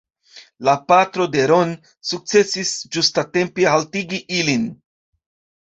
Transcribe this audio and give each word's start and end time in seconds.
La 0.67 0.73
patro 0.91 1.27
de 1.35 1.43
Ron 1.51 1.75
sukcesis 2.13 2.73
ĝustatempe 2.97 3.71
haltigi 3.75 4.23
ilin. 4.43 4.69